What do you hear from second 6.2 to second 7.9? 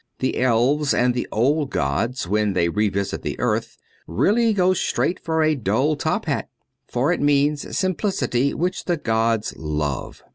hat. For it means